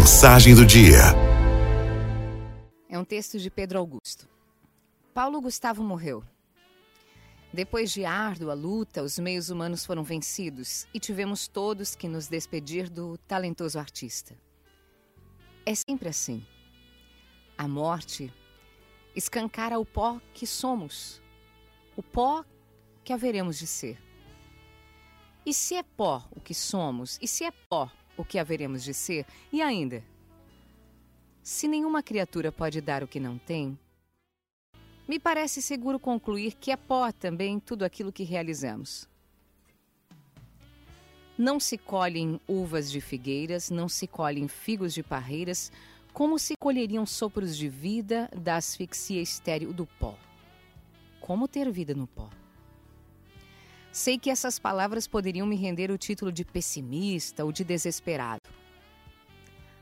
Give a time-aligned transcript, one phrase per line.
[0.00, 0.96] Mensagem do dia.
[2.88, 4.26] É um texto de Pedro Augusto.
[5.12, 6.24] Paulo Gustavo morreu.
[7.52, 12.88] Depois de árdua luta, os meios humanos foram vencidos e tivemos todos que nos despedir
[12.88, 14.34] do talentoso artista.
[15.66, 16.42] É sempre assim.
[17.58, 18.32] A morte
[19.14, 21.20] escancara o pó que somos,
[21.94, 22.42] o pó
[23.04, 24.02] que haveremos de ser.
[25.44, 28.92] E se é pó o que somos, e se é pó o que haveremos de
[28.92, 30.04] ser, e ainda,
[31.42, 33.78] se nenhuma criatura pode dar o que não tem,
[35.08, 39.08] me parece seguro concluir que é pó também tudo aquilo que realizamos.
[41.36, 45.72] Não se colhem uvas de figueiras, não se colhem figos de parreiras,
[46.12, 50.16] como se colheriam sopros de vida da asfixia estéril do pó.
[51.20, 52.28] Como ter vida no pó?
[53.92, 58.48] Sei que essas palavras poderiam me render o título de pessimista ou de desesperado.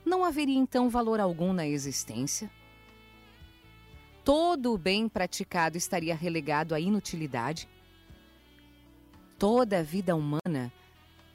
[0.04, 2.50] Não haveria então valor algum na existência?
[4.24, 7.68] Todo o bem praticado estaria relegado à inutilidade?
[9.38, 10.72] Toda a vida humana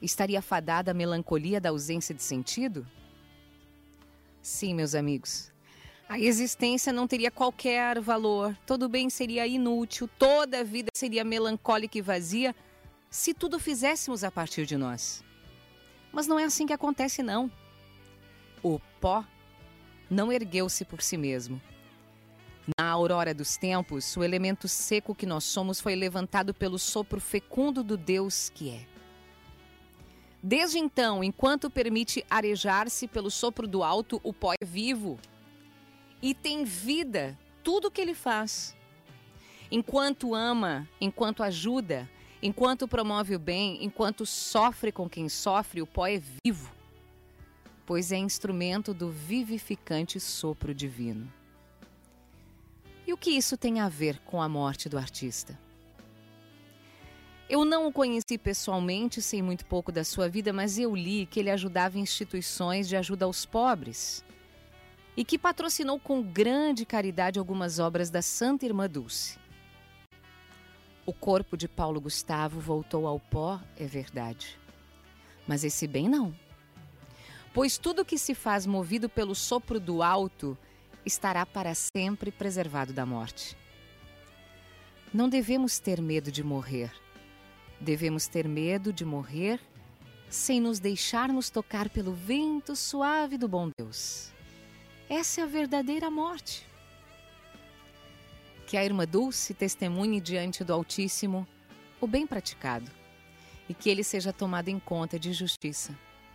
[0.02, 2.86] estaria fadada à melancolia da ausência de sentido?
[4.42, 5.53] Sim, meus amigos,
[6.08, 11.96] a existência não teria qualquer valor, todo bem seria inútil, toda a vida seria melancólica
[11.96, 12.54] e vazia
[13.10, 15.24] se tudo fizéssemos a partir de nós.
[16.12, 17.50] Mas não é assim que acontece, não.
[18.62, 19.24] O pó
[20.10, 21.60] não ergueu-se por si mesmo.
[22.78, 27.82] Na aurora dos tempos, o elemento seco que nós somos foi levantado pelo sopro fecundo
[27.82, 28.86] do Deus que é.
[30.42, 35.18] Desde então, enquanto permite arejar-se pelo sopro do alto, o pó é vivo
[36.24, 38.74] e tem vida tudo que ele faz.
[39.70, 42.08] Enquanto ama, enquanto ajuda,
[42.42, 46.72] enquanto promove o bem, enquanto sofre com quem sofre, o pó é vivo,
[47.84, 51.30] pois é instrumento do vivificante sopro divino.
[53.06, 55.60] E o que isso tem a ver com a morte do artista?
[57.50, 61.38] Eu não o conheci pessoalmente, sei muito pouco da sua vida, mas eu li que
[61.38, 64.24] ele ajudava instituições de ajuda aos pobres
[65.16, 69.38] e que patrocinou com grande caridade algumas obras da Santa Irmã Dulce.
[71.06, 74.58] O corpo de Paulo Gustavo voltou ao pó, é verdade.
[75.46, 76.34] Mas esse bem não.
[77.52, 80.56] Pois tudo que se faz movido pelo sopro do alto
[81.04, 83.56] estará para sempre preservado da morte.
[85.12, 86.90] Não devemos ter medo de morrer.
[87.80, 89.60] Devemos ter medo de morrer
[90.28, 94.32] sem nos deixarmos tocar pelo vento suave do bom Deus.
[95.08, 96.66] Essa é a verdadeira morte.
[98.66, 101.46] Que a irmã Dulce testemunhe diante do Altíssimo
[102.00, 102.90] o bem praticado
[103.68, 105.94] e que ele seja tomado em conta de justiça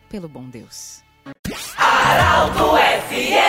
[0.10, 1.04] pelo bom Deus.
[1.78, 3.49] Araldo FM.